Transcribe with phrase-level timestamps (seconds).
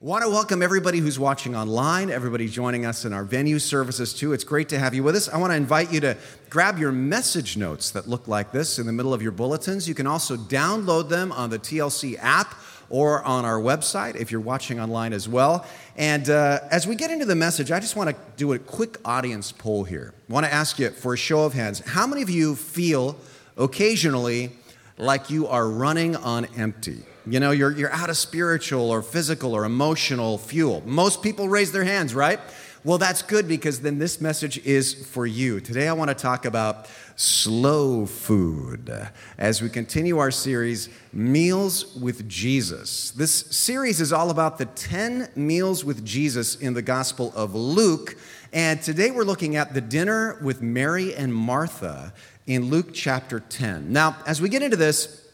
[0.00, 4.32] Want to welcome everybody who's watching online, everybody joining us in our venue services too.
[4.32, 5.28] It's great to have you with us.
[5.28, 6.16] I want to invite you to
[6.50, 9.88] grab your message notes that look like this in the middle of your bulletins.
[9.88, 12.54] You can also download them on the TLC app
[12.88, 15.66] or on our website if you're watching online as well.
[15.96, 18.98] And uh, as we get into the message, I just want to do a quick
[19.04, 20.14] audience poll here.
[20.30, 23.16] I want to ask you for a show of hands how many of you feel
[23.56, 24.52] occasionally
[24.96, 27.02] like you are running on empty?
[27.30, 30.82] You know, you're, you're out of spiritual or physical or emotional fuel.
[30.86, 32.40] Most people raise their hands, right?
[32.84, 35.60] Well, that's good because then this message is for you.
[35.60, 38.90] Today, I want to talk about slow food
[39.36, 43.10] as we continue our series, Meals with Jesus.
[43.10, 48.16] This series is all about the 10 meals with Jesus in the Gospel of Luke.
[48.54, 52.14] And today, we're looking at the dinner with Mary and Martha
[52.46, 53.92] in Luke chapter 10.
[53.92, 55.28] Now, as we get into this,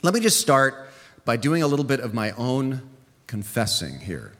[0.00, 0.88] let me just start
[1.24, 2.82] by doing a little bit of my own
[3.26, 4.32] confessing here.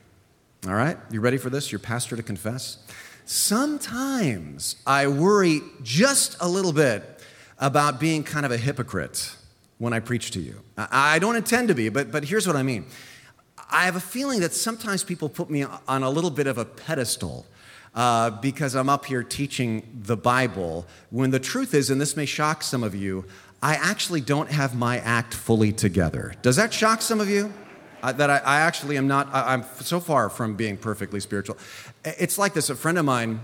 [0.66, 0.96] All right?
[1.10, 1.72] You ready for this?
[1.72, 2.78] Your pastor to confess?
[3.26, 7.22] Sometimes I worry just a little bit
[7.58, 9.36] about being kind of a hypocrite
[9.78, 10.60] when I preach to you.
[10.76, 12.86] I don't intend to be, but, but here's what I mean.
[13.70, 16.64] I have a feeling that sometimes people put me on a little bit of a
[16.64, 17.46] pedestal
[17.94, 22.26] uh, because I'm up here teaching the Bible, when the truth is, and this may
[22.26, 23.24] shock some of you,
[23.64, 26.34] I actually don't have my act fully together.
[26.42, 27.50] Does that shock some of you?
[28.02, 31.56] Uh, that I, I, actually am not, I, am so far from being perfectly spiritual.
[32.04, 33.40] It's like this a friend of mine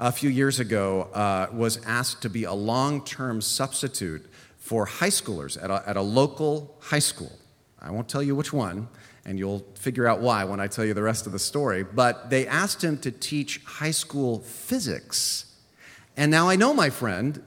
[0.00, 5.06] a few years ago uh, was asked to be a long term substitute for high
[5.06, 7.30] schoolers at a, at a local high school.
[7.80, 8.88] I won't tell you which one,
[9.24, 11.84] and you'll figure out why when I tell you the rest of the story.
[11.84, 15.54] But they asked him to teach high school physics.
[16.16, 17.40] And now I know my friend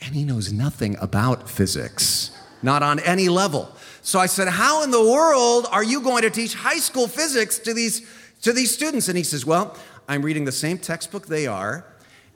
[0.00, 2.30] and he knows nothing about physics,
[2.62, 3.70] not on any level.
[4.02, 7.58] So I said, How in the world are you going to teach high school physics
[7.60, 8.06] to these,
[8.42, 9.08] to these students?
[9.08, 9.76] And he says, Well,
[10.08, 11.84] I'm reading the same textbook they are,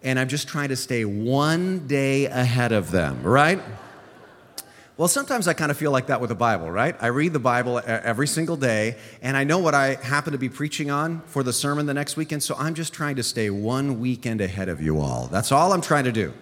[0.02, 3.60] and I'm just trying to stay one day ahead of them, right?
[4.96, 6.94] Well, sometimes I kind of feel like that with the Bible, right?
[7.00, 10.50] I read the Bible every single day, and I know what I happen to be
[10.50, 13.98] preaching on for the sermon the next weekend, so I'm just trying to stay one
[13.98, 15.28] weekend ahead of you all.
[15.28, 16.34] That's all I'm trying to do.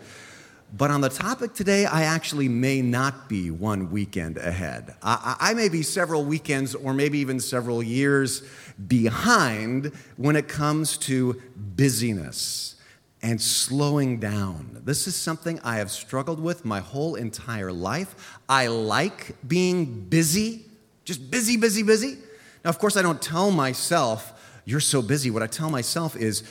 [0.76, 4.94] But on the topic today, I actually may not be one weekend ahead.
[5.02, 8.42] I, I, may be several weekends or maybe even several years
[8.86, 12.76] behind when it comes to busyness
[13.22, 14.82] and slowing down.
[14.84, 18.38] This is something I have struggled with my whole entire life.
[18.48, 20.66] I like being busy,
[21.04, 22.18] just busy, busy, busy.
[22.62, 24.37] Now, of course, I don't tell myself,
[24.68, 25.30] you're so busy.
[25.30, 26.42] What I tell myself is,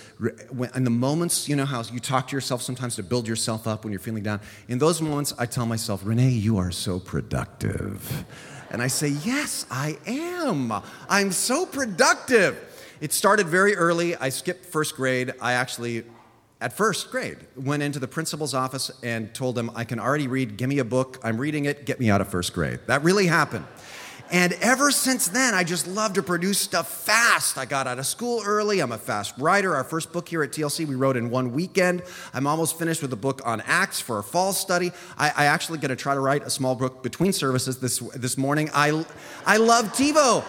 [0.74, 3.84] in the moments, you know how you talk to yourself sometimes to build yourself up
[3.84, 4.42] when you're feeling down.
[4.68, 8.26] In those moments, I tell myself, Rene, you are so productive.
[8.72, 10.74] And I say, Yes, I am.
[11.08, 12.58] I'm so productive.
[13.02, 14.16] It started very early.
[14.16, 15.34] I skipped first grade.
[15.40, 16.04] I actually,
[16.60, 20.58] at first grade, went into the principal's office and told him, I can already read.
[20.58, 21.20] Give me a book.
[21.24, 21.86] I'm reading it.
[21.86, 22.80] Get me out of first grade.
[22.88, 23.66] That really happened.
[24.30, 27.58] And ever since then, I just love to produce stuff fast.
[27.58, 28.82] I got out of school early.
[28.82, 29.76] I'm a fast writer.
[29.76, 32.04] Our first book here at TLC, we wrote in one weekend.
[32.34, 34.92] I'm almost finished with a book on Acts for a fall study.
[35.18, 38.38] I, I actually going to try to write a small book between services this, this
[38.38, 38.70] morning.
[38.74, 39.06] I,
[39.46, 40.44] I love TiVo.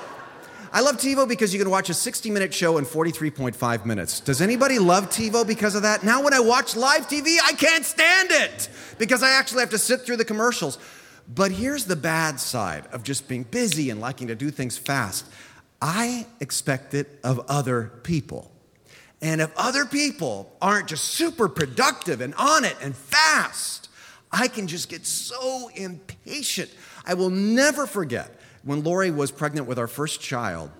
[0.70, 4.20] I love TiVo because you can watch a 60 minute show in 43.5 minutes.
[4.20, 6.02] Does anybody love TiVo because of that?
[6.02, 8.68] Now, when I watch live TV, I can't stand it
[8.98, 10.78] because I actually have to sit through the commercials.
[11.28, 15.26] But here's the bad side of just being busy and liking to do things fast
[15.80, 18.50] I expect it of other people.
[19.20, 23.88] And if other people aren't just super productive and on it and fast,
[24.30, 26.70] I can just get so impatient.
[27.06, 30.70] I will never forget when Lori was pregnant with our first child.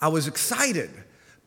[0.00, 0.90] I was excited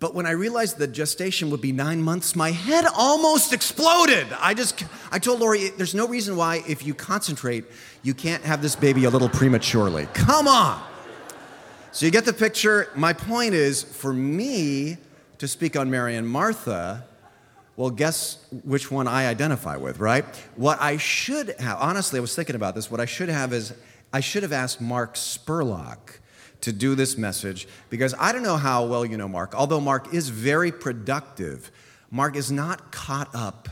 [0.06, 4.28] but when I realized the gestation would be nine months, my head almost exploded.
[4.40, 7.66] I just, I told Lori, there's no reason why, if you concentrate,
[8.04, 10.06] you can't have this baby a little prematurely.
[10.14, 10.80] Come on.
[11.92, 12.92] So you get the picture.
[12.94, 14.98] My point is, for me
[15.40, 17.04] to speak on Mary and Martha,
[17.76, 20.24] well, guess which one I identify with, right?
[20.56, 22.92] What I should have, honestly, I was thinking about this.
[22.92, 23.74] What I should have is,
[24.14, 26.20] I should have asked Mark Spurlock
[26.62, 29.54] to do this message because I don't know how well you know Mark.
[29.56, 31.72] Although Mark is very productive,
[32.12, 33.70] Mark is not caught up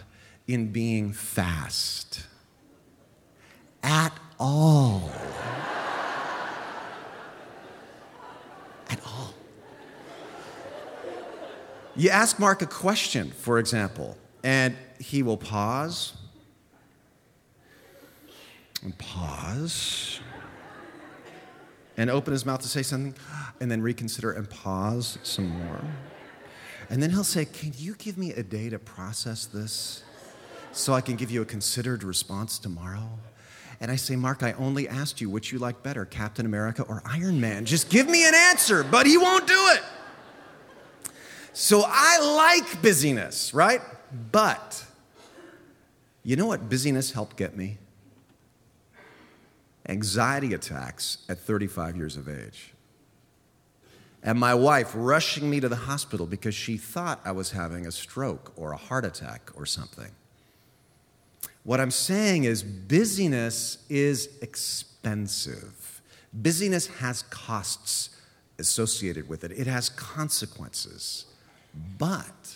[0.47, 2.25] in being fast
[3.81, 5.12] at all.
[8.89, 9.33] at all.
[11.95, 16.13] You ask Mark a question, for example, and he will pause
[18.81, 20.19] and pause
[21.98, 23.16] and open his mouth to say something,
[23.60, 25.81] and then reconsider and pause some more.
[26.90, 30.04] And then he'll say, Can you give me a day to process this
[30.72, 33.10] so I can give you a considered response tomorrow?
[33.80, 37.01] And I say, Mark, I only asked you which you like better, Captain America or
[37.06, 37.66] Iron Man.
[37.66, 39.81] Just give me an answer, but he won't do it.
[41.54, 43.81] So I like busyness, right?
[44.31, 44.86] But
[46.24, 47.78] you know what busyness helped get me?
[49.88, 52.74] Anxiety attacks at 35 years of age
[54.24, 57.91] and my wife rushing me to the hospital because she thought I was having a
[57.91, 60.12] stroke or a heart attack or something.
[61.63, 66.01] What I'm saying is, busyness is expensive.
[66.33, 68.09] Busyness has costs
[68.59, 71.25] associated with it, it has consequences.
[71.97, 72.56] But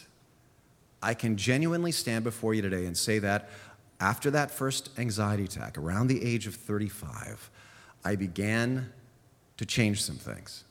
[1.02, 3.50] I can genuinely stand before you today and say that
[4.00, 7.50] after that first anxiety attack, around the age of 35,
[8.06, 8.92] I began
[9.58, 10.64] to change some things.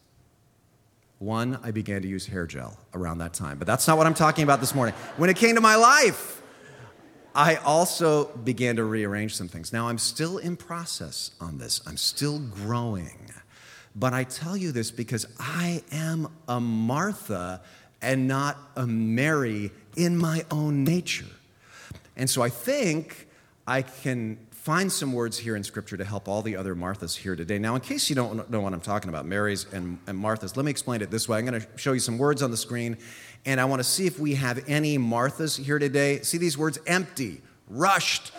[1.18, 4.14] One, I began to use hair gel around that time, but that's not what I'm
[4.14, 4.94] talking about this morning.
[5.16, 6.42] When it came to my life,
[7.34, 9.72] I also began to rearrange some things.
[9.72, 13.30] Now, I'm still in process on this, I'm still growing.
[13.94, 17.62] But I tell you this because I am a Martha
[18.02, 21.24] and not a Mary in my own nature.
[22.16, 23.28] And so I think
[23.66, 27.36] I can find some words here in Scripture to help all the other Marthas here
[27.36, 27.58] today.
[27.58, 30.64] Now, in case you don't know what I'm talking about, Marys and, and Marthas, let
[30.64, 31.38] me explain it this way.
[31.38, 32.96] I'm going to show you some words on the screen,
[33.44, 36.20] and I want to see if we have any Marthas here today.
[36.22, 38.32] See these words empty, rushed,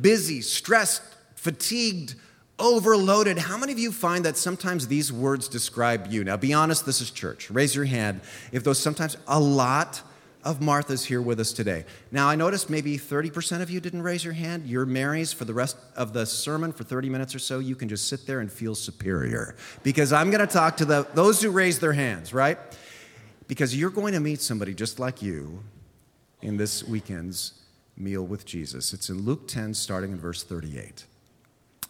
[0.00, 1.02] busy, stressed,
[1.36, 2.16] fatigued,
[2.58, 3.38] overloaded.
[3.38, 6.22] How many of you find that sometimes these words describe you?
[6.22, 7.50] Now, be honest, this is church.
[7.50, 8.20] Raise your hand
[8.52, 10.02] if those sometimes, a lot
[10.44, 11.84] of Martha's here with us today.
[12.10, 14.66] Now, I noticed maybe 30% of you didn't raise your hand.
[14.66, 17.58] You're Marys for the rest of the sermon for 30 minutes or so.
[17.58, 21.06] You can just sit there and feel superior because I'm going to talk to the,
[21.14, 22.58] those who raise their hands, right?
[23.46, 25.62] Because you're going to meet somebody just like you
[26.40, 27.54] in this weekend's
[27.96, 28.92] meal with Jesus.
[28.92, 31.06] It's in Luke 10, starting in verse 38.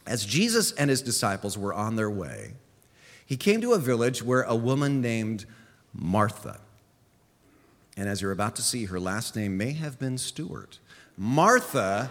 [0.06, 2.54] As Jesus and his disciples were on their way,
[3.24, 5.46] he came to a village where a woman named
[5.94, 6.60] Martha
[7.96, 10.78] and as you're about to see, her last name may have been Stewart.
[11.16, 12.10] Martha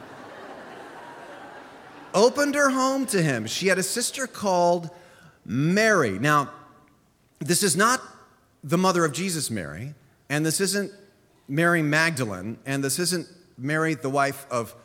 [2.13, 3.47] opened her home to him.
[3.47, 4.89] She had a sister called
[5.45, 6.19] Mary.
[6.19, 6.51] Now,
[7.39, 8.01] this is not
[8.63, 9.95] the mother of Jesus, Mary,
[10.29, 10.91] and this isn't
[11.47, 13.27] Mary Magdalene, and this isn't
[13.57, 14.75] Mary, the wife of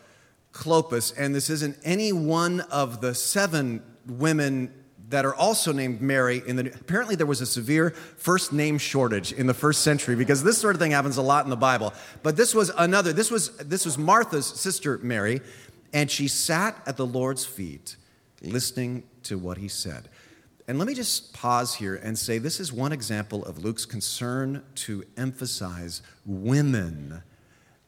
[0.52, 4.72] Clopas, and this isn't any one of the seven women
[5.08, 6.42] that are also named Mary.
[6.46, 10.42] In the, apparently, there was a severe first name shortage in the first century because
[10.42, 11.92] this sort of thing happens a lot in the Bible.
[12.22, 13.12] But this was another.
[13.12, 15.40] This was this was Martha's sister Mary,
[15.92, 17.96] and she sat at the Lord's feet,
[18.42, 20.08] listening to what he said.
[20.68, 24.64] And let me just pause here and say this is one example of Luke's concern
[24.76, 27.22] to emphasize women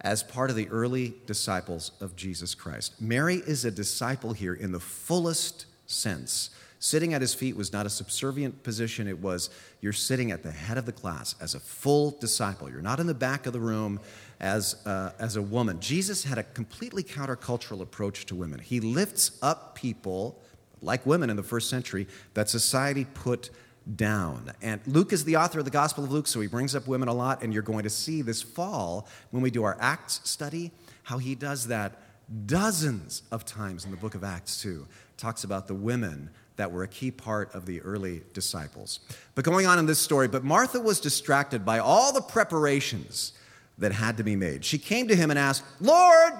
[0.00, 3.00] as part of the early disciples of Jesus Christ.
[3.00, 6.50] Mary is a disciple here in the fullest sense.
[6.80, 10.52] Sitting at his feet was not a subservient position, it was you're sitting at the
[10.52, 12.70] head of the class as a full disciple.
[12.70, 13.98] You're not in the back of the room
[14.38, 15.80] as, uh, as a woman.
[15.80, 18.60] Jesus had a completely countercultural approach to women.
[18.60, 20.40] He lifts up people,
[20.80, 23.50] like women in the first century, that society put
[23.96, 24.52] down.
[24.62, 27.08] And Luke is the author of the Gospel of Luke, so he brings up women
[27.08, 30.70] a lot, and you're going to see this fall when we do our Acts study
[31.08, 32.02] how he does that
[32.44, 34.86] dozens of times in the book of Acts, too.
[35.16, 36.28] Talks about the women
[36.58, 38.98] that were a key part of the early disciples.
[39.36, 43.32] But going on in this story, but Martha was distracted by all the preparations
[43.78, 44.64] that had to be made.
[44.64, 46.32] She came to him and asked, Lord,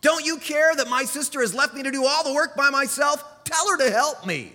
[0.00, 2.70] don't you care that my sister has left me to do all the work by
[2.70, 3.22] myself?
[3.44, 4.54] Tell her to help me.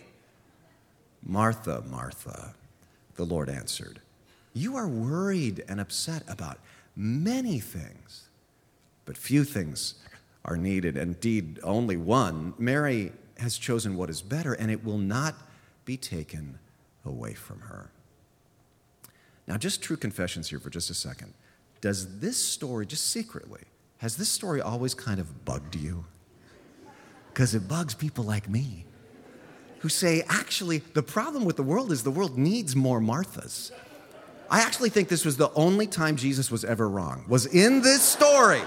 [1.24, 2.56] Martha, Martha,
[3.18, 4.02] the Lord answered,
[4.54, 6.58] You are worried and upset about
[6.96, 8.30] many things,
[9.06, 9.94] but few things
[10.44, 10.98] are needed.
[10.98, 12.56] Indeed, only one.
[12.58, 15.36] Mary has chosen what is better, and it will not
[15.86, 16.60] be taken
[17.06, 17.90] away from her.
[19.48, 21.34] Now, just true confessions here for just a second.
[21.82, 23.64] Does this story, just secretly,
[23.98, 26.06] has this story always kind of bugged you?
[27.34, 28.86] Because it bugs people like me
[29.80, 33.72] who say, actually, the problem with the world is the world needs more Marthas.
[34.52, 38.02] I actually think this was the only time Jesus was ever wrong, was in this
[38.02, 38.62] story.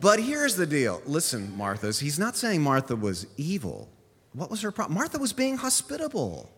[0.00, 1.02] But here's the deal.
[1.06, 3.88] Listen, Martha's, he's not saying Martha was evil.
[4.32, 4.96] What was her problem?
[4.96, 6.50] Martha was being hospitable.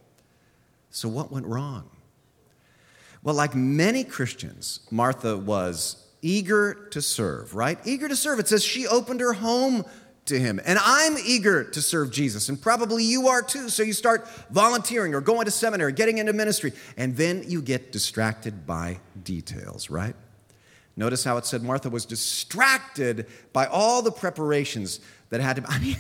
[0.91, 1.89] So what went wrong?
[3.23, 7.79] Well, like many Christians, Martha was eager to serve, right?
[7.85, 8.39] Eager to serve.
[8.39, 9.85] It says she opened her home
[10.27, 10.61] to him.
[10.65, 13.69] And I'm eager to serve Jesus, and probably you are too.
[13.69, 17.91] So you start volunteering or going to seminary, getting into ministry, and then you get
[17.91, 20.15] distracted by details, right?
[20.97, 25.63] Notice how it said Martha was distracted by all the preparations that had to.
[25.63, 25.69] be.
[25.71, 25.97] I mean,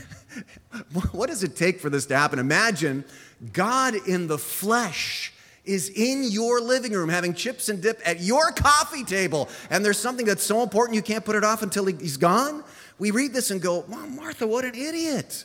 [1.13, 2.39] what does it take for this to happen?
[2.39, 3.05] Imagine
[3.53, 5.33] God in the flesh
[5.65, 9.99] is in your living room having chips and dip at your coffee table, and there's
[9.99, 12.65] something that's so important you can't put it off until he's gone.
[12.99, 15.45] We read this and go, well, Martha, what an idiot.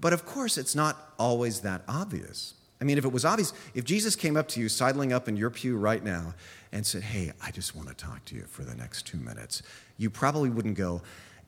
[0.00, 2.54] But of course, it's not always that obvious.
[2.80, 5.36] I mean, if it was obvious, if Jesus came up to you, sidling up in
[5.36, 6.34] your pew right now,
[6.70, 9.62] and said, Hey, I just want to talk to you for the next two minutes,
[9.96, 11.02] you probably wouldn't go,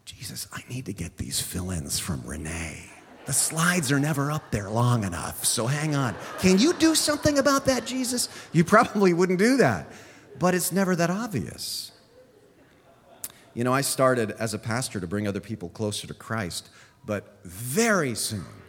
[0.04, 2.84] Jesus, I need to get these fill ins from Rene.
[3.26, 6.16] The slides are never up there long enough, so hang on.
[6.40, 8.28] Can you do something about that, Jesus?
[8.50, 9.86] You probably wouldn't do that,
[10.38, 11.92] but it's never that obvious.
[13.54, 16.70] You know, I started as a pastor to bring other people closer to Christ,
[17.04, 18.59] but very soon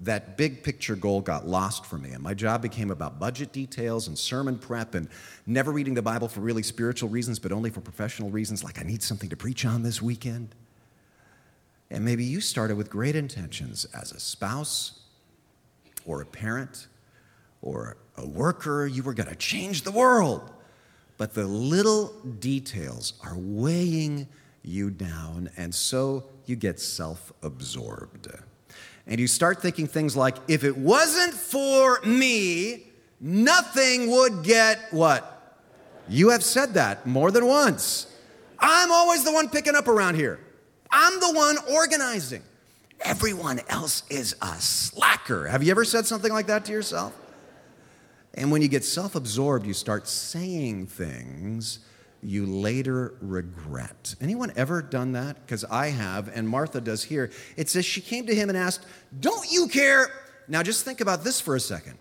[0.00, 2.10] that big picture goal got lost for me.
[2.10, 5.08] And my job became about budget details and sermon prep and
[5.46, 8.82] never reading the Bible for really spiritual reasons, but only for professional reasons, like I
[8.82, 10.54] need something to preach on this weekend.
[11.90, 15.00] And maybe you started with great intentions as a spouse
[16.04, 16.88] or a parent
[17.62, 18.86] or a worker.
[18.86, 20.52] You were going to change the world.
[21.16, 24.28] But the little details are weighing
[24.62, 28.28] you down, and so you get self absorbed
[29.06, 32.84] and you start thinking things like, if it wasn't for me,
[33.20, 35.32] nothing would get what?
[36.08, 38.12] You have said that more than once.
[38.58, 40.40] I'm always the one picking up around here.
[40.90, 42.42] I'm the one organizing.
[43.00, 45.46] Everyone else is a slacker.
[45.46, 47.12] Have you ever said something like that to yourself?
[48.34, 51.80] And when you get self absorbed, you start saying things
[52.26, 54.16] you later regret.
[54.20, 55.46] Anyone ever done that?
[55.46, 57.30] Because I have, and Martha does here.
[57.56, 58.84] It says she came to him and asked,
[59.20, 60.08] Don't you care?
[60.48, 61.98] Now just think about this for a second.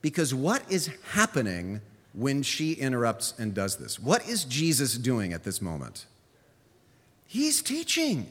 [0.00, 1.80] Because what is happening
[2.12, 3.98] when she interrupts and does this?
[3.98, 6.06] What is Jesus doing at this moment?
[7.26, 8.28] He's teaching.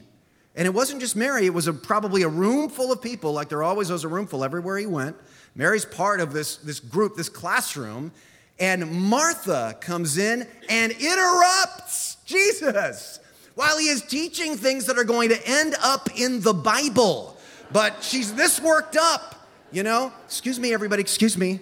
[0.56, 3.48] And it wasn't just Mary, it was a, probably a room full of people, like
[3.48, 5.16] there always was a room full everywhere he went.
[5.54, 8.12] Mary's part of this, this group, this classroom,
[8.58, 13.18] and Martha comes in and interrupts Jesus
[13.54, 17.36] while he is teaching things that are going to end up in the Bible.
[17.72, 20.12] But she's this worked up, you know?
[20.26, 21.60] Excuse me, everybody, excuse me.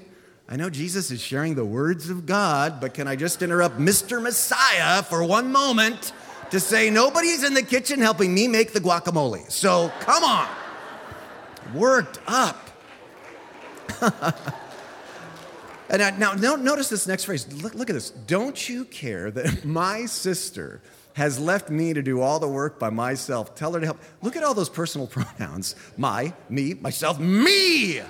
[0.49, 4.21] I know Jesus is sharing the words of God, but can I just interrupt Mr.
[4.21, 6.13] Messiah for one moment
[6.51, 9.51] to say nobody's in the kitchen helping me make the guacamole?
[9.51, 10.49] So come on.
[11.75, 12.69] Worked up.
[15.93, 17.47] And now, now, notice this next phrase.
[17.63, 18.11] Look, look at this.
[18.11, 20.81] Don't you care that my sister
[21.13, 23.55] has left me to do all the work by myself?
[23.55, 24.01] Tell her to help.
[24.23, 28.01] Look at all those personal pronouns my, me, myself, me.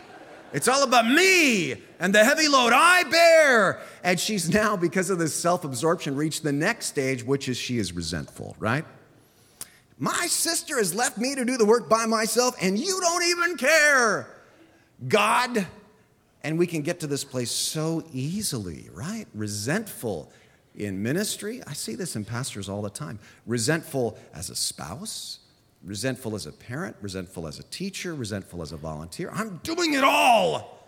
[0.53, 3.81] It's all about me and the heavy load I bear.
[4.05, 7.79] And she's now, because of this self absorption, reached the next stage, which is she
[7.79, 8.85] is resentful, right?
[9.99, 13.57] My sister has left me to do the work by myself, and you don't even
[13.57, 14.29] care.
[15.09, 15.67] God,
[16.45, 19.27] and we can get to this place so easily, right?
[19.35, 20.33] Resentful
[20.75, 21.63] in ministry.
[21.67, 23.19] I see this in pastors all the time.
[23.47, 25.41] Resentful as a spouse,
[25.85, 29.31] resentful as a parent, resentful as a teacher, resentful as a volunteer.
[29.33, 30.87] I'm doing it all.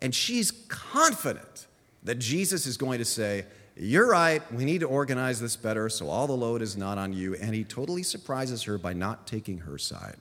[0.00, 1.66] And she's confident
[2.02, 6.08] that Jesus is going to say, You're right, we need to organize this better so
[6.08, 7.34] all the load is not on you.
[7.36, 10.16] And he totally surprises her by not taking her side.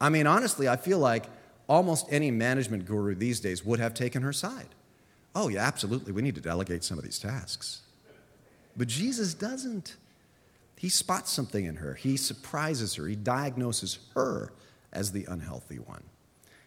[0.00, 1.24] I mean, honestly, I feel like
[1.68, 4.68] almost any management guru these days would have taken her side.
[5.34, 6.12] Oh, yeah, absolutely.
[6.12, 7.82] We need to delegate some of these tasks.
[8.76, 9.96] But Jesus doesn't.
[10.76, 14.52] He spots something in her, he surprises her, he diagnoses her
[14.92, 16.02] as the unhealthy one.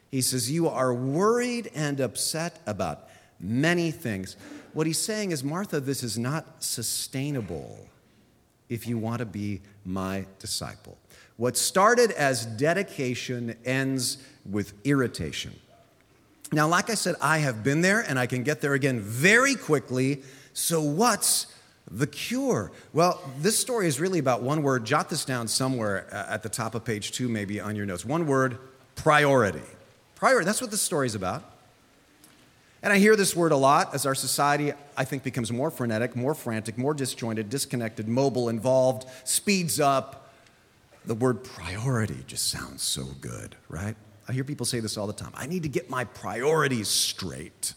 [0.10, 3.08] He says, You are worried and upset about
[3.40, 4.36] many things.
[4.74, 7.88] What he's saying is, Martha, this is not sustainable
[8.68, 10.98] if you want to be my disciple.
[11.40, 15.54] What started as dedication ends with irritation.
[16.52, 19.56] Now, like I said, I have been there and I can get there again very
[19.56, 20.22] quickly.
[20.52, 21.48] So, what's
[21.90, 22.74] the cure?
[22.92, 24.84] Well, this story is really about one word.
[24.84, 28.04] Jot this down somewhere uh, at the top of page two, maybe on your notes.
[28.04, 28.58] One word
[28.96, 29.62] priority.
[30.16, 31.50] Priority, that's what this story is about.
[32.84, 36.18] And I hear this word a lot as our society, I think, becomes more frenetic,
[36.18, 40.19] more frantic, more disjointed, disconnected, mobile, involved, speeds up,
[41.10, 43.96] the word priority just sounds so good, right?
[44.28, 45.32] I hear people say this all the time.
[45.34, 47.74] I need to get my priorities straight.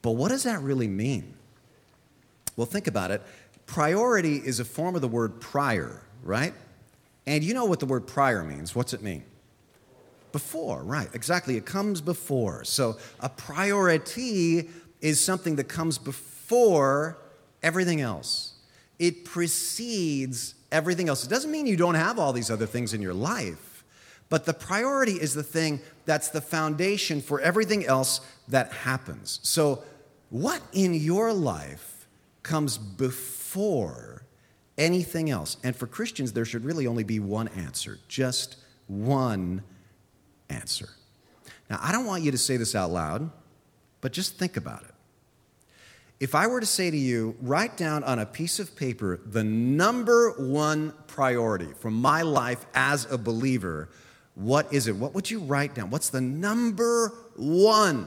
[0.00, 1.34] But what does that really mean?
[2.56, 3.20] Well, think about it.
[3.66, 6.54] priority is a form of the word prior, right?
[7.26, 8.74] And you know what the word prior means.
[8.74, 9.24] What's it mean?
[10.32, 11.58] Before, right, exactly.
[11.58, 12.64] It comes before.
[12.64, 14.70] So a priority
[15.02, 17.18] is something that comes before
[17.62, 18.54] everything else,
[18.98, 21.24] it precedes everything else.
[21.24, 23.84] It doesn't mean you don't have all these other things in your life,
[24.28, 29.40] but the priority is the thing that's the foundation for everything else that happens.
[29.42, 29.84] So,
[30.30, 32.06] what in your life
[32.42, 34.24] comes before
[34.78, 35.58] anything else?
[35.62, 38.56] And for Christians, there should really only be one answer, just
[38.86, 39.62] one
[40.48, 40.88] answer.
[41.68, 43.30] Now, I don't want you to say this out loud,
[44.00, 44.91] but just think about it.
[46.22, 49.42] If I were to say to you, write down on a piece of paper the
[49.42, 53.88] number one priority from my life as a believer,
[54.36, 54.94] what is it?
[54.94, 55.90] What would you write down?
[55.90, 58.06] What's the number one?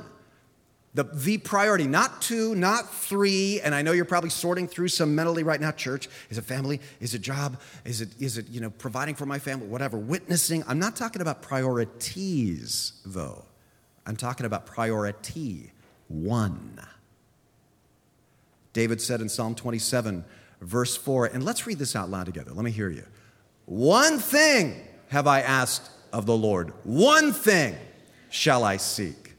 [0.93, 5.13] The, the priority, not two, not three, and I know you're probably sorting through some
[5.13, 5.71] mentally right now.
[5.71, 6.79] Church, is it family?
[7.01, 7.59] Is it job?
[7.83, 9.67] Is it, is it you know, providing for my family?
[9.67, 10.63] Whatever, witnessing.
[10.69, 13.43] I'm not talking about priorities, though.
[14.05, 15.73] I'm talking about priority
[16.07, 16.79] one.
[18.75, 20.25] David said in Psalm 27,
[20.59, 22.51] verse 4, and let's read this out loud together.
[22.51, 23.05] Let me hear you.
[23.67, 27.77] One thing have I asked of the Lord, one thing
[28.29, 29.33] shall I seek.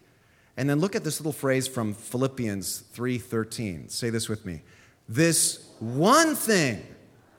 [0.57, 3.91] And then look at this little phrase from Philippians 3:13.
[3.91, 4.63] Say this with me.
[5.07, 6.83] This one thing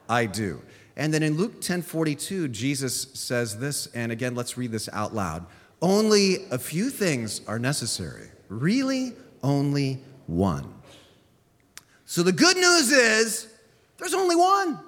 [0.08, 0.62] I do.
[0.96, 5.48] And then in Luke 10:42, Jesus says this, and again, let's read this out loud.
[5.82, 8.30] Only a few things are necessary.
[8.50, 10.76] Really, only one.
[12.08, 13.48] So the good news is
[13.98, 14.80] there's only one.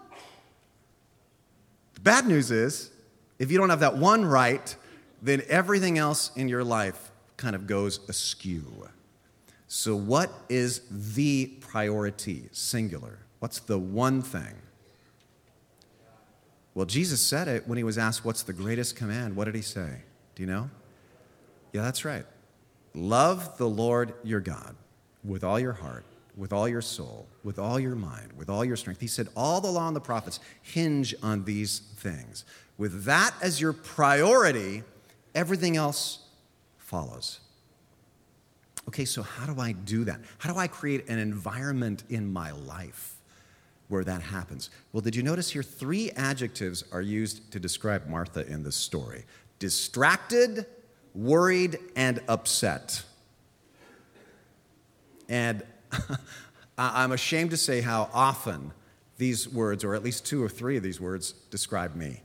[1.96, 2.92] The bad news is
[3.38, 4.74] if you don't have that one right,
[5.22, 8.88] then everything else in your life kind of goes askew.
[9.68, 12.46] So, what is the priority?
[12.54, 13.20] Singular.
[13.40, 14.56] What's the one thing?
[16.74, 19.36] Well, Jesus said it when he was asked, What's the greatest command?
[19.36, 20.04] What did he say?
[20.36, 20.70] Do you know?
[21.74, 22.26] Yeah, that's right.
[22.96, 24.78] Love the Lord your God
[25.24, 26.06] with all your heart,
[26.40, 29.02] with all your soul, with all your mind, with all your strength.
[29.02, 32.46] He said, All the law and the prophets hinge on these things.
[32.78, 34.84] With that as your priority,
[35.36, 36.20] everything else
[36.78, 37.42] follows.
[38.88, 40.22] Okay, so how do I do that?
[40.38, 43.18] How do I create an environment in my life
[43.90, 44.70] where that happens?
[44.94, 49.26] Well, did you notice here three adjectives are used to describe Martha in this story
[49.60, 50.66] distracted,
[51.14, 53.04] worried, and upset.
[55.28, 55.64] And
[56.78, 58.72] I'm ashamed to say how often
[59.18, 62.22] these words, or at least two or three of these words, describe me.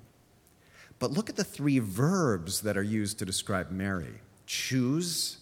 [0.99, 5.39] But look at the three verbs that are used to describe Mary choose,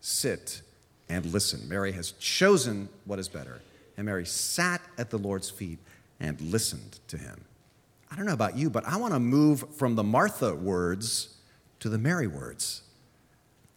[0.00, 0.62] sit,
[1.08, 1.68] and listen.
[1.68, 3.60] Mary has chosen what is better,
[3.96, 5.78] and Mary sat at the Lord's feet
[6.20, 7.44] and listened to him.
[8.10, 11.36] I don't know about you, but I want to move from the Martha words
[11.80, 12.82] to the Mary words.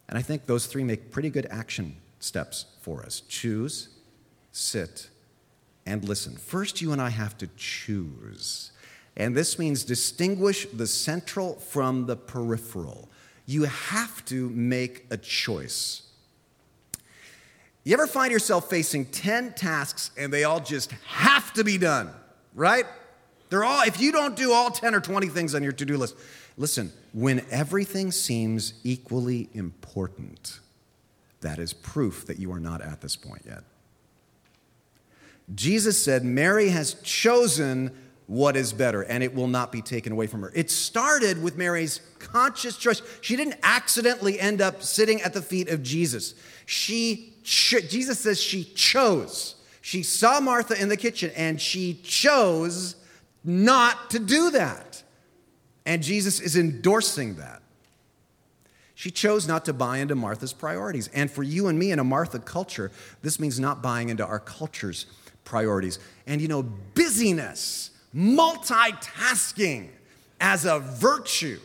[0.08, 1.96] And I think those three make pretty good action
[2.28, 3.90] steps for us choose,
[4.52, 5.10] sit,
[5.86, 6.36] and listen.
[6.36, 8.72] First, you and I have to choose.
[9.16, 13.10] And this means distinguish the central from the peripheral.
[13.46, 16.04] You have to make a choice.
[17.84, 22.12] You ever find yourself facing 10 tasks and they all just have to be done,
[22.54, 22.86] right?
[23.50, 25.98] They're all, if you don't do all 10 or 20 things on your to do
[25.98, 26.16] list,
[26.58, 30.60] listen, when everything seems equally important,
[31.42, 33.64] that is proof that you are not at this point yet.
[35.54, 37.92] Jesus said, Mary has chosen
[38.28, 40.52] what is better, and it will not be taken away from her.
[40.54, 43.02] It started with Mary's conscious choice.
[43.22, 46.36] She didn't accidentally end up sitting at the feet of Jesus.
[46.66, 49.56] She, Jesus says she chose.
[49.82, 52.98] She saw Martha in the kitchen, and she chose
[53.46, 55.02] not to do that.
[55.86, 57.62] And Jesus is endorsing that.
[58.98, 61.08] She chose not to buy into Martha's priorities.
[61.14, 62.90] And for you and me in a Martha culture,
[63.22, 65.06] this means not buying into our culture's
[65.46, 66.00] priorities.
[66.26, 69.90] And you know, busyness, multitasking
[70.42, 71.60] as a virtue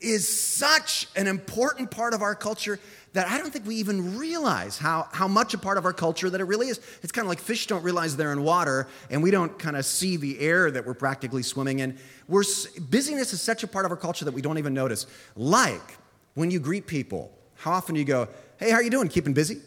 [0.00, 2.80] is such an important part of our culture
[3.12, 6.30] that I don't think we even realize how, how much a part of our culture
[6.30, 6.80] that it really is.
[7.02, 9.84] It's kind of like fish don't realize they're in water and we don't kind of
[9.84, 11.98] see the air that we're practically swimming in.
[12.28, 12.44] We're,
[12.88, 15.06] busyness is such a part of our culture that we don't even notice.
[15.36, 15.98] Like
[16.38, 19.08] when you greet people, how often do you go, hey, how are you doing?
[19.08, 19.60] Keeping busy?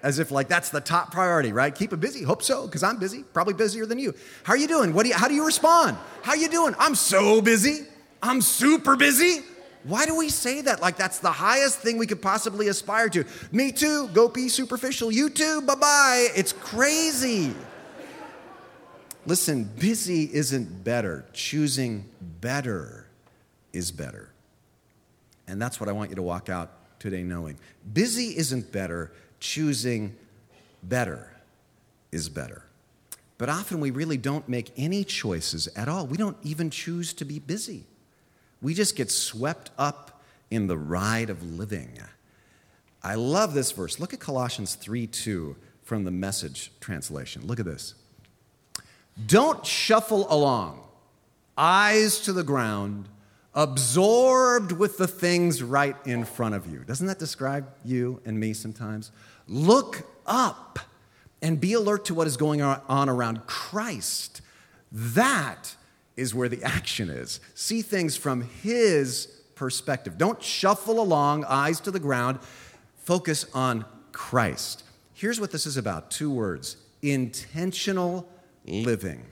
[0.00, 1.74] As if like that's the top priority, right?
[1.74, 2.22] Keep it busy.
[2.22, 4.14] Hope so, because I'm busy, probably busier than you.
[4.44, 4.94] How are you doing?
[4.94, 5.96] What do you, how do you respond?
[6.22, 6.76] How are you doing?
[6.78, 7.80] I'm so busy.
[8.22, 9.40] I'm super busy.
[9.82, 10.80] Why do we say that?
[10.80, 13.24] Like that's the highest thing we could possibly aspire to.
[13.50, 14.06] Me too.
[14.08, 15.10] Go be superficial.
[15.10, 15.62] You too.
[15.62, 16.28] Bye bye.
[16.36, 17.52] It's crazy.
[19.26, 21.24] Listen, busy isn't better.
[21.32, 23.08] Choosing better
[23.72, 24.33] is better.
[25.46, 27.58] And that's what I want you to walk out today knowing.
[27.92, 29.12] Busy isn't better.
[29.40, 30.16] Choosing
[30.82, 31.30] better
[32.12, 32.64] is better.
[33.36, 36.06] But often we really don't make any choices at all.
[36.06, 37.84] We don't even choose to be busy.
[38.62, 41.98] We just get swept up in the ride of living.
[43.02, 44.00] I love this verse.
[44.00, 47.46] Look at Colossians 3 2 from the message translation.
[47.46, 47.94] Look at this.
[49.26, 50.82] Don't shuffle along,
[51.56, 53.08] eyes to the ground,
[53.54, 56.80] absorbed with the things right in front of you.
[56.80, 59.12] Doesn't that describe you and me sometimes?
[59.46, 60.78] Look up
[61.40, 64.40] and be alert to what is going on around Christ.
[64.90, 65.76] That
[66.16, 67.40] is where the action is.
[67.54, 70.18] See things from His perspective.
[70.18, 72.38] Don't shuffle along, eyes to the ground.
[72.96, 74.84] Focus on Christ.
[75.12, 78.28] Here's what this is about two words intentional
[78.66, 79.24] living.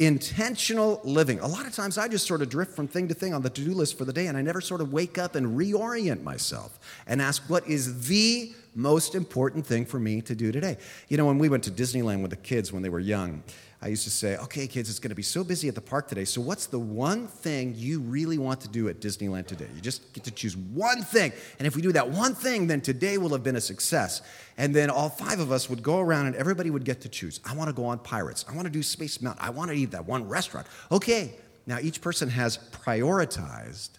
[0.00, 1.40] Intentional living.
[1.40, 3.50] A lot of times I just sort of drift from thing to thing on the
[3.50, 6.22] to do list for the day, and I never sort of wake up and reorient
[6.22, 10.78] myself and ask what is the most important thing for me to do today.
[11.08, 13.42] You know, when we went to Disneyland with the kids when they were young,
[13.82, 16.06] I used to say, okay, kids, it's going to be so busy at the park
[16.06, 16.26] today.
[16.26, 19.68] So, what's the one thing you really want to do at Disneyland today?
[19.74, 21.32] You just get to choose one thing.
[21.58, 24.20] And if we do that one thing, then today will have been a success.
[24.58, 27.40] And then all five of us would go around and everybody would get to choose.
[27.42, 28.44] I want to go on Pirates.
[28.50, 29.42] I want to do Space Mountain.
[29.42, 30.66] I want to eat that one restaurant.
[30.92, 31.32] Okay,
[31.66, 33.90] now each person has prioritized.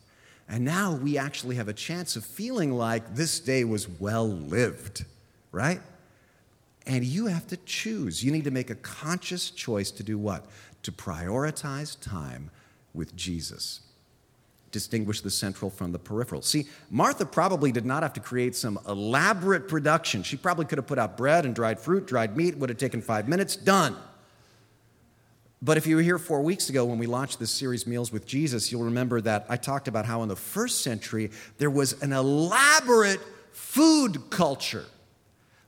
[0.48, 5.06] And now we actually have a chance of feeling like this day was well lived,
[5.52, 5.82] right?
[6.86, 8.24] And you have to choose.
[8.24, 10.46] You need to make a conscious choice to do what?
[10.84, 12.50] To prioritize time
[12.94, 13.82] with Jesus.
[14.72, 16.42] Distinguish the central from the peripheral.
[16.42, 20.24] See, Martha probably did not have to create some elaborate production.
[20.24, 23.02] She probably could have put out bread and dried fruit, dried meat, would have taken
[23.02, 23.96] five minutes, done.
[25.62, 28.26] But if you were here four weeks ago when we launched this series, Meals with
[28.26, 32.14] Jesus, you'll remember that I talked about how in the first century there was an
[32.14, 33.20] elaborate
[33.52, 34.86] food culture.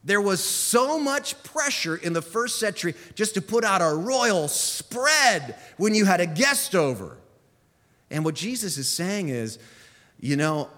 [0.03, 4.47] There was so much pressure in the first century just to put out a royal
[4.47, 7.17] spread when you had a guest over.
[8.11, 9.59] And what Jesus is saying is,
[10.19, 10.69] you know,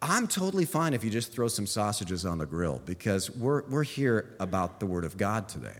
[0.00, 3.82] I'm totally fine if you just throw some sausages on the grill because we're, we're
[3.82, 5.76] here about the Word of God today.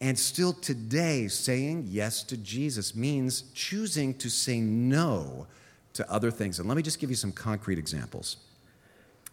[0.00, 5.46] And still today, saying yes to Jesus means choosing to say no
[5.94, 6.58] to other things.
[6.58, 8.36] And let me just give you some concrete examples.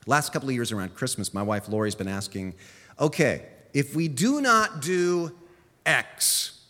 [0.08, 2.56] Last couple of years around Christmas, my wife Lori's been asking,
[2.98, 3.44] okay,
[3.74, 5.36] if we do not do
[5.86, 6.62] X,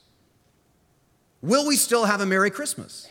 [1.43, 3.07] will we still have a Merry Christmas?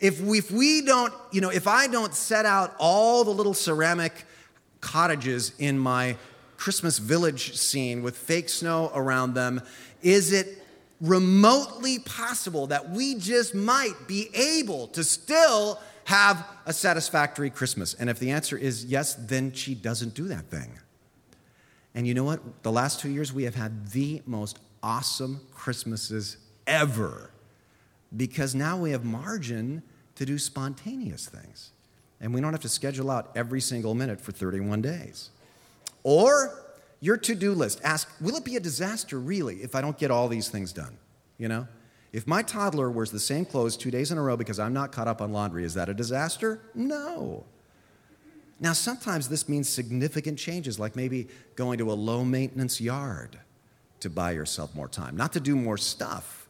[0.00, 3.52] If we, if we don't, you know, if I don't set out all the little
[3.52, 4.24] ceramic
[4.80, 6.16] cottages in my
[6.56, 9.60] Christmas village scene with fake snow around them,
[10.02, 10.57] is it
[11.00, 17.94] remotely possible that we just might be able to still have a satisfactory Christmas?
[17.94, 20.78] And if the answer is yes, then she doesn't do that thing.
[21.94, 22.62] And you know what?
[22.62, 27.30] The last two years, we have had the most awesome Christmases ever
[28.16, 29.82] because now we have margin
[30.14, 31.72] to do spontaneous things.
[32.20, 35.30] And we don't have to schedule out every single minute for 31 days.
[36.02, 36.67] Or
[37.00, 40.10] your to do list ask, will it be a disaster really if I don't get
[40.10, 40.96] all these things done?
[41.38, 41.68] You know?
[42.12, 44.92] If my toddler wears the same clothes two days in a row because I'm not
[44.92, 46.60] caught up on laundry, is that a disaster?
[46.74, 47.44] No.
[48.60, 53.38] Now, sometimes this means significant changes, like maybe going to a low maintenance yard
[54.00, 55.16] to buy yourself more time.
[55.16, 56.48] Not to do more stuff,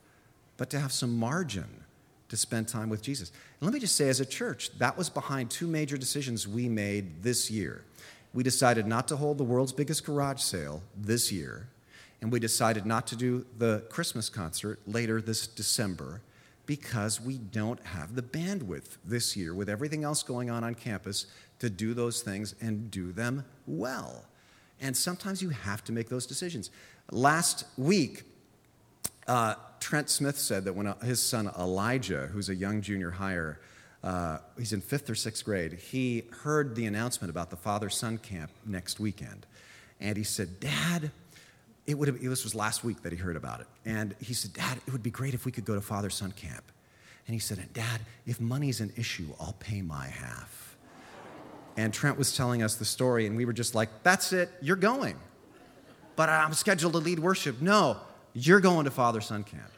[0.57, 1.85] but to have some margin
[2.29, 3.31] to spend time with Jesus.
[3.61, 6.69] And let me just say, as a church, that was behind two major decisions we
[6.69, 7.85] made this year.
[8.38, 11.66] We decided not to hold the world's biggest garage sale this year
[12.20, 16.20] and we decided not to do the Christmas concert later this December
[16.64, 21.27] because we don't have the bandwidth this year with everything else going on on campus
[21.59, 24.24] to do those things and do them well.
[24.81, 26.70] And sometimes you have to make those decisions.
[27.11, 28.22] Last week,
[29.27, 33.59] uh, Trent Smith said that when uh, his son Elijah, who's a young junior higher,
[34.03, 38.19] uh, he's in fifth or sixth grade, he heard the announcement about the father son
[38.19, 39.47] camp next weekend.
[40.01, 41.11] And he said, Dad,
[41.87, 43.67] it would have, this was last week that he heard about it.
[43.85, 46.33] And he said, Dad, it would be great if we could go to father son
[46.33, 46.65] camp.
[47.27, 50.77] And he said, Dad, if money's an issue, I'll pay my half.
[51.77, 54.77] And Trent was telling us the story, and we were just like, That's it, you're
[54.77, 55.17] going.
[56.17, 57.61] But I'm scheduled to lead worship.
[57.61, 57.99] No,
[58.35, 59.71] you're going to father son camp.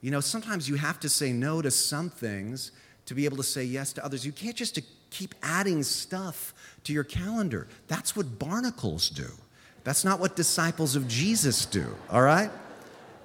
[0.00, 2.72] You know, sometimes you have to say no to some things
[3.08, 4.26] to be able to say yes to others.
[4.26, 6.52] You can't just keep adding stuff
[6.84, 7.66] to your calendar.
[7.86, 9.28] That's what barnacles do.
[9.82, 12.50] That's not what disciples of Jesus do, all right?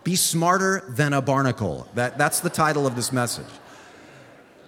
[0.05, 1.85] Be smarter than a barnacle.
[1.95, 3.51] That, that's the title of this message.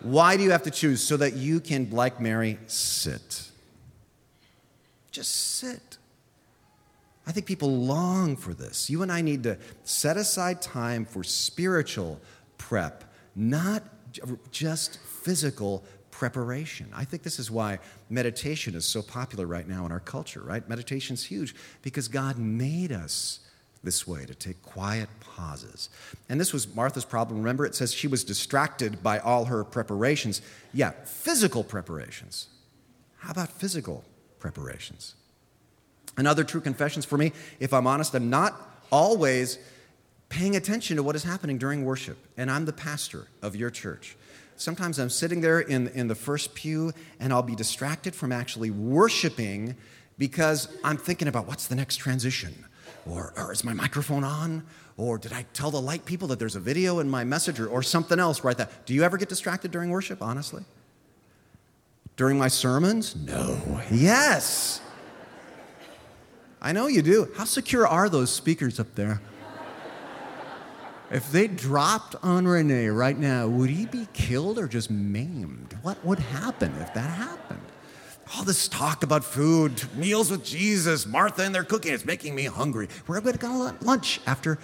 [0.02, 1.02] Why do you have to choose?
[1.02, 3.50] So that you can, like Mary, sit.
[5.12, 5.98] Just sit.
[7.26, 8.90] I think people long for this.
[8.90, 12.20] You and I need to set aside time for spiritual
[12.58, 13.82] prep, not
[14.52, 16.88] just physical preparation.
[16.94, 17.80] I think this is why
[18.12, 20.68] meditation is so popular right now in our culture, right?
[20.70, 23.40] Meditation's huge because God made us
[23.84, 25.90] this way to take quiet pauses.
[26.30, 27.40] And this was Martha's problem.
[27.40, 30.44] Remember, it says she was distracted by all her preparations.
[30.76, 32.48] Yeah, physical preparations.
[33.18, 34.06] How about physical
[34.38, 35.16] preparations?
[36.18, 38.54] Another true confessions for me, if I'm honest, I'm not
[38.92, 39.58] always
[40.30, 42.20] paying attention to what is happening during worship.
[42.38, 44.16] And I'm the pastor of your church.
[44.58, 48.72] Sometimes I'm sitting there in, in the first pew and I'll be distracted from actually
[48.72, 49.76] worshiping
[50.18, 52.66] because I'm thinking about what's the next transition?
[53.06, 54.64] Or, or is my microphone on?
[54.98, 57.84] Or did I tell the light people that there's a video in my messenger or,
[57.84, 58.86] something else right that?
[58.86, 60.64] Do you ever get distracted during worship, honestly?
[62.16, 63.16] During my sermons?
[63.16, 63.82] No.
[63.92, 64.80] Yes.
[66.62, 67.28] I know you do.
[67.36, 69.22] How secure are those speakers up there?
[71.12, 75.78] If they dropped on Rene right now, would he be killed or just maimed?
[75.82, 77.62] What would happen if that happened?
[78.34, 82.46] all this talk about food, meals with Jesus, Martha and their cooking, it's making me
[82.46, 82.88] hungry.
[83.08, 84.58] We're we going to lunch after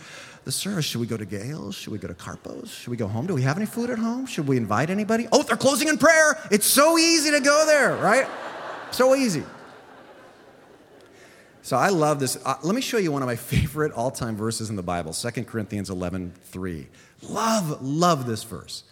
[0.46, 0.86] the service.
[0.86, 1.76] Should we go to Gayle's?
[1.76, 2.72] Should we go to Carpo's?
[2.72, 3.28] Should we go home?
[3.28, 4.26] Do we have any food at home?
[4.26, 5.28] Should we invite anybody?
[5.32, 6.40] Oh, they're closing in prayer.
[6.50, 8.28] It's so easy to go there, right?
[8.90, 9.44] So easy.
[11.63, 12.38] So I love this.
[12.43, 15.43] Uh, let me show you one of my favorite all-time verses in the Bible, 2
[15.45, 16.88] Corinthians 11, 3.
[17.24, 18.84] Love, love this verse.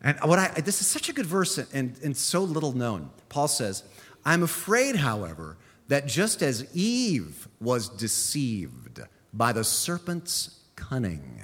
[0.00, 3.10] And what I, this is such a good verse and, and so little known.
[3.28, 3.84] Paul says,
[4.24, 5.56] I'm afraid, however,
[5.88, 9.00] that just as Eve was deceived
[9.32, 11.42] by the serpent's cunning,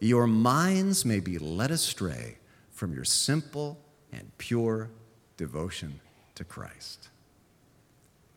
[0.00, 2.38] your minds may be led astray
[2.72, 3.78] from your simple
[4.12, 4.90] and pure
[5.36, 6.00] devotion
[6.34, 7.08] to Christ.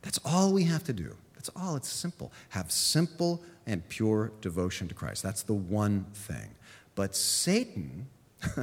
[0.02, 1.16] That's all we have to do.
[1.48, 1.76] That's all.
[1.76, 2.32] It's simple.
[2.50, 5.24] Have simple and pure devotion to Christ.
[5.24, 6.50] That's the one thing.
[6.96, 8.08] But Satan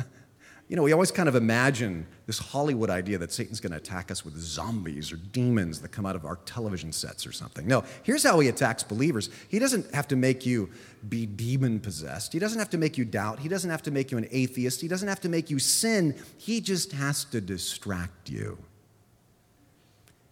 [0.68, 4.10] You know, we always kind of imagine this Hollywood idea that Satan's going to attack
[4.10, 7.66] us with zombies or demons that come out of our television sets or something.
[7.66, 9.28] No, here's how he attacks believers.
[9.48, 10.70] He doesn't have to make you
[11.06, 14.10] be demon possessed, he doesn't have to make you doubt, he doesn't have to make
[14.10, 16.14] you an atheist, he doesn't have to make you sin.
[16.38, 18.56] He just has to distract you.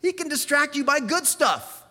[0.00, 1.81] He can distract you by good stuff.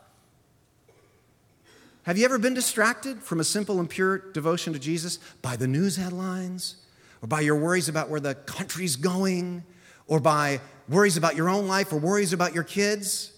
[2.04, 5.68] Have you ever been distracted from a simple and pure devotion to Jesus by the
[5.68, 6.78] news headlines?
[7.22, 9.64] or by your worries about where the country's going,
[10.08, 10.60] or by
[10.90, 13.32] worries about your own life or worries about your kids,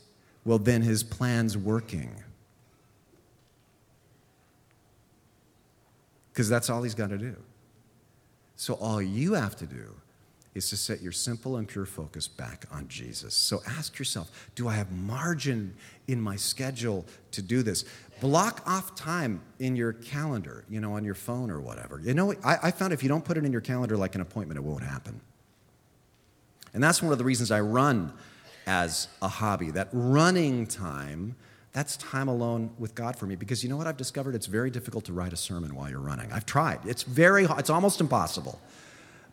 [0.46, 2.12] well, then his plan's working.
[6.32, 7.36] Because that's all he's got to do.
[8.56, 9.94] So all you have to do
[10.56, 13.34] is to set your simple and pure focus back on Jesus.
[13.34, 15.76] So ask yourself do I have margin
[16.08, 17.86] in my schedule to do this?
[18.22, 22.00] Block off time in your calendar, you know, on your phone or whatever.
[22.00, 24.22] You know, I, I found if you don't put it in your calendar like an
[24.22, 25.20] appointment, it won't happen.
[26.74, 28.14] And that's one of the reasons I run
[28.66, 29.72] as a hobby.
[29.72, 31.36] That running time,
[31.72, 33.36] that's time alone with God for me.
[33.36, 34.36] Because you know what I've discovered?
[34.36, 36.32] It's very difficult to write a sermon while you're running.
[36.32, 36.80] I've tried.
[36.86, 38.60] It's very, it's almost impossible.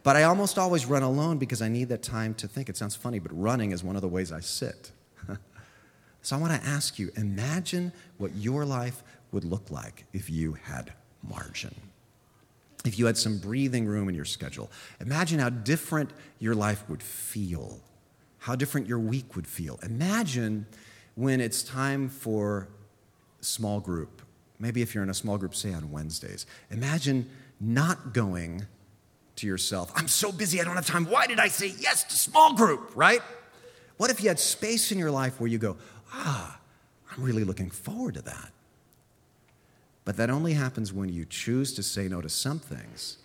[0.03, 2.69] But I almost always run alone because I need that time to think.
[2.69, 4.93] It sounds funny, but running is one of the ways I sit.
[6.23, 10.55] so I want to ask you imagine what your life would look like if you
[10.65, 11.75] had margin.
[12.85, 14.71] If you had some breathing room in your schedule.
[15.01, 17.79] Imagine how different your life would feel,
[18.39, 19.79] how different your week would feel.
[19.83, 20.67] Imagine
[21.15, 22.69] when it's time for
[23.43, 24.23] small group.
[24.59, 26.47] Maybe if you're in a small group, say on Wednesdays.
[26.71, 27.29] Imagine
[27.61, 28.67] not going
[29.41, 31.07] to yourself, I'm so busy, I don't have time.
[31.07, 33.21] Why did I say yes to small group, right?
[33.97, 35.77] What if you had space in your life where you go,
[36.13, 36.59] ah,
[37.11, 38.51] I'm really looking forward to that?
[40.05, 43.19] But that only happens when you choose to say no to some things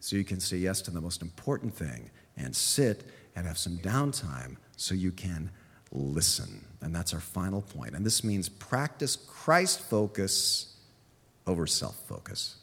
[0.00, 3.04] so you can say yes to the most important thing and sit
[3.36, 5.50] and have some downtime so you can
[5.92, 6.64] listen.
[6.80, 7.94] And that's our final point.
[7.94, 10.74] And this means practice Christ focus
[11.46, 12.56] over self focus.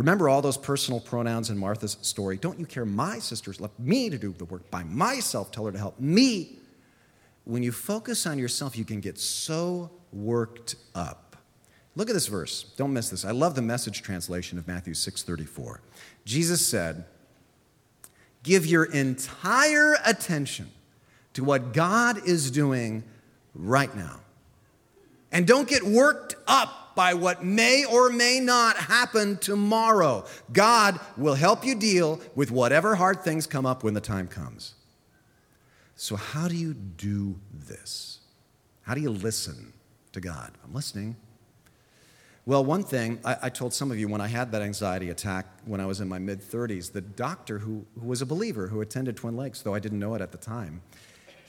[0.00, 2.38] Remember all those personal pronouns in Martha's story.
[2.38, 2.86] Don't you care?
[2.86, 5.52] My sisters left me to do the work by myself.
[5.52, 6.56] Tell her to help me.
[7.44, 11.36] When you focus on yourself, you can get so worked up.
[11.96, 12.72] Look at this verse.
[12.78, 13.26] Don't miss this.
[13.26, 15.82] I love the message translation of Matthew 6:34.
[16.24, 17.04] Jesus said,
[18.42, 20.70] "Give your entire attention
[21.34, 23.04] to what God is doing
[23.54, 24.20] right now.
[25.30, 30.22] And don't get worked up by what may or may not happen tomorrow.
[30.52, 34.74] God will help you deal with whatever hard things come up when the time comes.
[35.96, 38.18] So, how do you do this?
[38.82, 39.72] How do you listen
[40.12, 40.52] to God?
[40.62, 41.16] I'm listening.
[42.44, 45.46] Well, one thing I, I, told some of you when I had that anxiety attack
[45.64, 48.82] when I was in my mid 30s, the doctor who, who was a believer who
[48.82, 50.82] attended Twin Lakes, though I didn't know it at the time,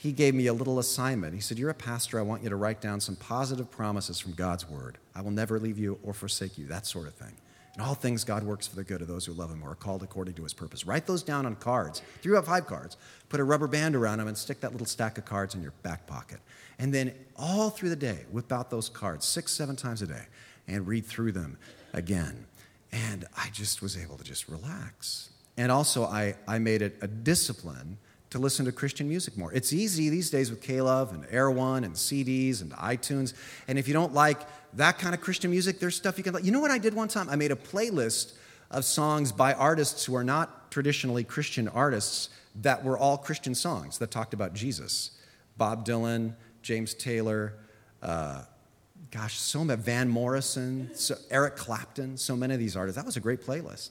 [0.02, 1.32] he gave me a little assignment.
[1.32, 2.18] He said, You're a pastor.
[2.18, 4.98] I want you to write down some positive promises from God's word.
[5.14, 7.36] I will never leave you or forsake you, that sort of thing.
[7.76, 9.74] In all things, God works for the good of those who love Him or are
[9.76, 10.84] called according to His purpose.
[10.84, 12.96] Write those down on cards, three or five cards.
[13.28, 15.72] Put a rubber band around them and stick that little stack of cards in your
[15.84, 16.40] back pocket.
[16.80, 20.24] And then all through the day, whip out those cards six, seven times a day
[20.66, 21.58] and read through them
[21.92, 22.46] again.
[22.90, 25.30] And I just was able to just relax.
[25.56, 27.98] And also, I, I made it a discipline
[28.32, 29.52] to listen to Christian music more.
[29.52, 33.34] It's easy these days with K-Love and Air One and CDs and iTunes.
[33.68, 34.40] And if you don't like
[34.74, 36.44] that kind of Christian music, there's stuff you can like.
[36.44, 37.28] You know what I did one time?
[37.28, 38.32] I made a playlist
[38.70, 42.30] of songs by artists who are not traditionally Christian artists
[42.62, 45.10] that were all Christian songs that talked about Jesus.
[45.58, 47.52] Bob Dylan, James Taylor,
[48.02, 48.44] uh,
[49.10, 52.96] gosh, so many, Van Morrison, so Eric Clapton, so many of these artists.
[52.96, 53.90] That was a great playlist.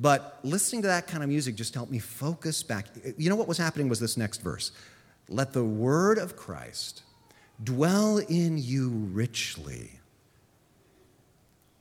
[0.00, 2.86] But listening to that kind of music just helped me focus back.
[3.18, 4.72] You know what was happening was this next verse.
[5.28, 7.02] Let the word of Christ
[7.62, 10.00] dwell in you richly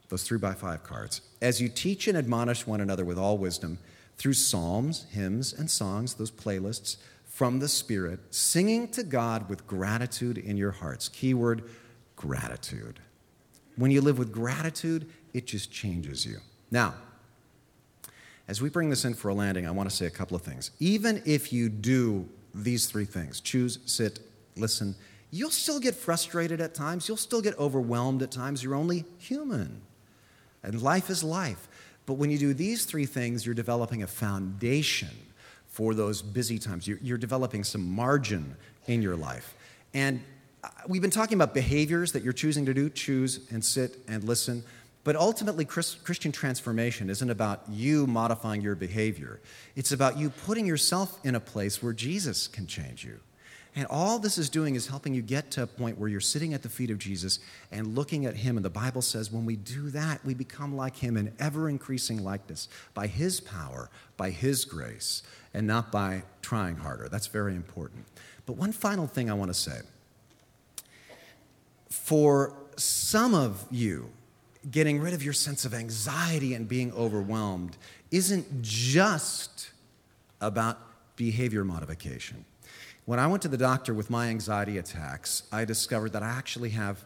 [0.09, 1.21] those three by five cards.
[1.41, 3.77] As you teach and admonish one another with all wisdom
[4.17, 10.37] through psalms, hymns, and songs, those playlists from the Spirit, singing to God with gratitude
[10.37, 11.07] in your hearts.
[11.07, 11.63] Keyword
[12.15, 12.99] gratitude.
[13.77, 16.39] When you live with gratitude, it just changes you.
[16.69, 16.95] Now,
[18.49, 20.41] as we bring this in for a landing, I want to say a couple of
[20.41, 20.71] things.
[20.79, 24.19] Even if you do these three things choose, sit,
[24.57, 24.95] listen
[25.31, 27.07] you'll still get frustrated at times.
[27.07, 28.63] You'll still get overwhelmed at times.
[28.63, 29.81] You're only human.
[30.63, 31.67] And life is life.
[32.05, 35.09] But when you do these three things, you're developing a foundation
[35.67, 36.87] for those busy times.
[36.87, 38.55] You're, you're developing some margin
[38.87, 39.53] in your life.
[39.93, 40.21] And
[40.63, 44.23] uh, we've been talking about behaviors that you're choosing to do choose and sit and
[44.23, 44.63] listen.
[45.03, 49.39] But ultimately, Christian transformation isn't about you modifying your behavior.
[49.75, 53.19] It's about you putting yourself in a place where Jesus can change you.
[53.75, 56.53] And all this is doing is helping you get to a point where you're sitting
[56.53, 57.39] at the feet of Jesus
[57.71, 58.57] and looking at him.
[58.57, 62.23] And the Bible says when we do that, we become like him in ever increasing
[62.23, 67.07] likeness by his power, by his grace, and not by trying harder.
[67.09, 68.05] That's very important.
[68.45, 69.79] But one final thing I want to say.
[71.89, 74.09] For some of you,
[74.69, 77.77] getting rid of your sense of anxiety and being overwhelmed
[78.11, 79.71] isn't just
[80.41, 80.77] about
[81.15, 82.45] behavior modification.
[83.05, 86.69] When I went to the doctor with my anxiety attacks, I discovered that I actually
[86.71, 87.03] have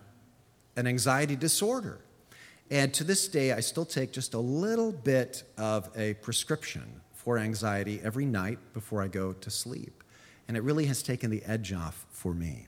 [0.75, 1.99] an anxiety disorder.
[2.69, 7.37] And to this day, I still take just a little bit of a prescription for
[7.37, 10.03] anxiety every night before I go to sleep.
[10.47, 12.67] And it really has taken the edge off for me.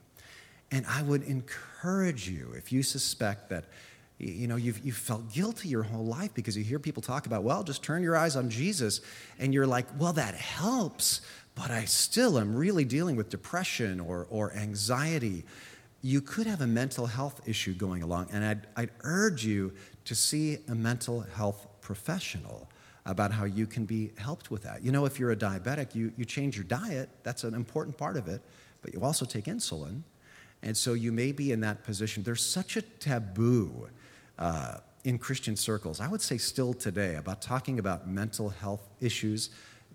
[0.72, 3.66] And I would encourage you, if you suspect that
[4.18, 7.44] you know you've, you've felt guilty your whole life because you hear people talk about
[7.44, 9.02] well just turn your eyes on jesus
[9.40, 11.22] and you're like well that helps
[11.56, 15.46] but I still am really dealing with depression or, or anxiety,
[16.02, 18.28] you could have a mental health issue going along.
[18.32, 19.74] And I'd, I'd urge you
[20.04, 22.70] to see a mental health professional
[23.06, 24.84] about how you can be helped with that.
[24.84, 28.18] You know, if you're a diabetic, you, you change your diet, that's an important part
[28.18, 28.42] of it,
[28.82, 30.02] but you also take insulin.
[30.62, 32.24] And so you may be in that position.
[32.24, 33.88] There's such a taboo
[34.40, 39.50] uh, in Christian circles, I would say still today, about talking about mental health issues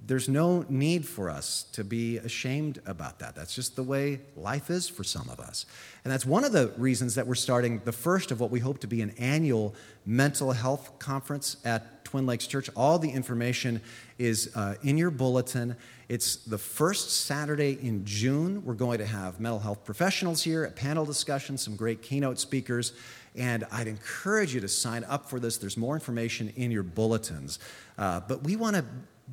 [0.06, 3.34] there's no need for us to be ashamed about that.
[3.34, 5.66] That's just the way life is for some of us.
[6.04, 8.80] And that's one of the reasons that we're starting the first of what we hope
[8.80, 9.74] to be an annual
[10.06, 12.70] mental health conference at Twin Lakes Church.
[12.74, 13.80] All the information
[14.18, 15.76] is uh, in your bulletin.
[16.08, 18.64] It's the first Saturday in June.
[18.64, 22.94] We're going to have mental health professionals here, a panel discussion, some great keynote speakers.
[23.40, 25.56] And I'd encourage you to sign up for this.
[25.56, 27.58] There's more information in your bulletins.
[27.96, 28.84] Uh, but we want to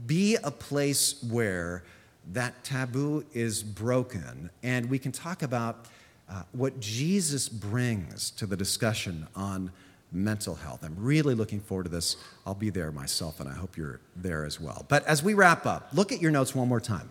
[0.05, 1.83] be a place where
[2.31, 5.87] that taboo is broken and we can talk about
[6.29, 9.71] uh, what Jesus brings to the discussion on
[10.13, 10.83] mental health.
[10.83, 12.15] I'm really looking forward to this.
[12.45, 14.85] I'll be there myself, and I hope you're there as well.
[14.87, 17.09] But as we wrap up, look at your notes one more time.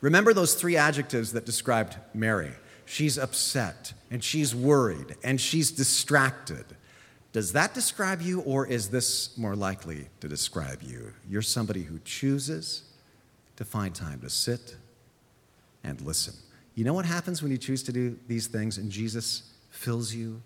[0.00, 2.52] Remember those three adjectives that described Mary
[2.88, 6.64] she's upset, and she's worried, and she's distracted.
[7.32, 11.12] Does that describe you, or is this more likely to describe you?
[11.28, 12.84] You're somebody who chooses
[13.56, 14.76] to find time to sit
[15.84, 16.34] and listen.
[16.74, 20.40] You know what happens when you choose to do these things and Jesus fills you?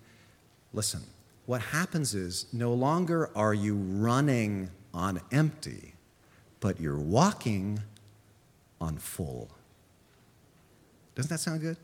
[0.73, 1.01] Listen,
[1.45, 5.93] what happens is no longer are you running on empty,
[6.59, 7.79] but you're walking
[8.81, 9.49] on full.
[11.15, 11.77] Doesn't that sound good?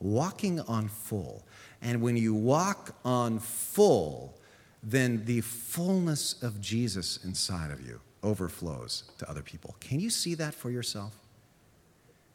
[0.00, 1.44] Walking on full.
[1.82, 4.38] And when you walk on full,
[4.82, 9.76] then the fullness of Jesus inside of you overflows to other people.
[9.80, 11.14] Can you see that for yourself?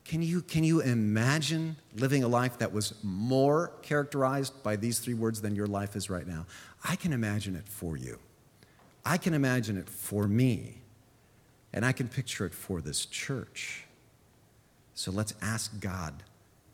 [0.03, 5.16] Can you, can you imagine living a life that was more characterized by these three
[5.16, 6.45] words than your life is right now?
[6.88, 8.20] I can imagine it for you.
[9.03, 10.82] I can imagine it for me.
[11.74, 13.86] And I can picture it for this church.
[14.93, 16.24] So let's ask God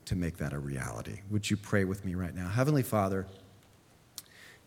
[0.06, 1.22] to make that a reality.
[1.30, 2.48] Would you pray with me right now?
[2.48, 3.28] Heavenly Father,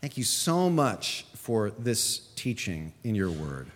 [0.01, 3.69] thank you so much for this teaching in your word.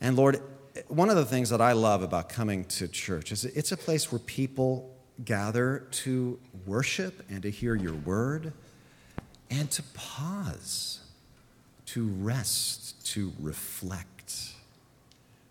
[0.00, 0.40] And Lord,
[0.88, 4.10] one of the things that I love about coming to church is it's a place
[4.10, 4.90] where people
[5.24, 8.52] gather to worship and to hear your word
[9.50, 11.00] and to pause,
[11.86, 14.54] to rest, to reflect.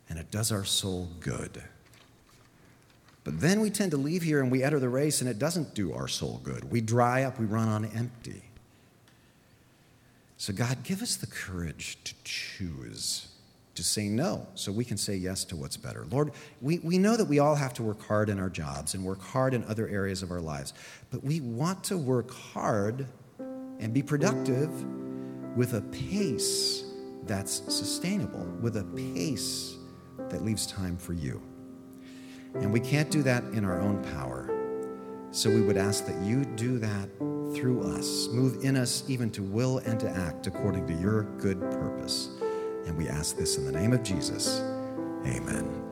[0.10, 1.64] And it does our soul good.
[3.24, 5.74] But then we tend to leave here and we enter the race and it doesn't
[5.74, 6.70] do our soul good.
[6.72, 8.44] We dry up, we run on empty.
[10.38, 13.28] So, God, give us the courage to choose
[13.76, 16.06] to say no so we can say yes to what's better.
[16.12, 19.04] Lord, we, we know that we all have to work hard in our jobs and
[19.04, 20.74] work hard in other areas of our lives,
[21.12, 23.08] but we want to work hard
[23.80, 24.70] and be productive
[25.56, 26.84] with a pace
[27.26, 29.76] that's sustainable, with a pace
[30.30, 31.42] that leaves time for you.
[32.56, 34.50] And we can't do that in our own power.
[35.32, 37.10] So we would ask that you do that
[37.56, 41.60] through us, move in us even to will and to act according to your good
[41.60, 42.30] purpose.
[42.86, 44.60] And we ask this in the name of Jesus.
[45.26, 45.83] Amen.